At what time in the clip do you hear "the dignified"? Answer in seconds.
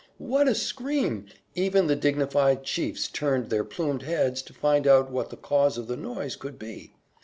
1.85-2.63